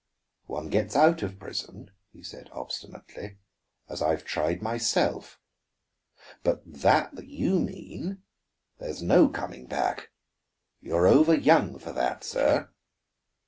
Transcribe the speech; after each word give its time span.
"One 0.47 0.69
gets 0.69 0.95
out 0.95 1.21
of 1.21 1.37
prison," 1.37 1.91
he 2.11 2.23
said 2.23 2.49
obstinately, 2.53 3.37
"as 3.87 4.01
I've 4.01 4.25
tried 4.25 4.59
myself. 4.59 5.39
But 6.41 6.63
that 6.65 7.13
that 7.15 7.27
you 7.27 7.59
mean 7.59 8.23
there's 8.79 9.03
no 9.03 9.29
coming 9.29 9.67
back. 9.67 10.09
You 10.79 10.95
are 10.95 11.05
over 11.05 11.35
young 11.35 11.77
for 11.77 11.91
that, 11.91 12.23
sir." 12.23 12.71